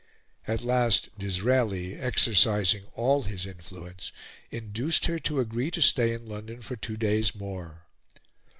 [0.47, 4.11] At last Disraeli, exercising all his influence,
[4.49, 7.83] induced her to agree to stay in London for two days more.